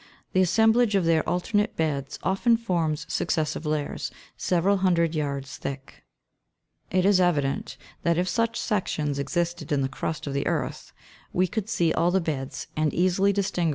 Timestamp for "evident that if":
7.21-8.27